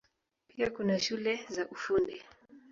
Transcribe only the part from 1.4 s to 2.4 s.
za Ufundi.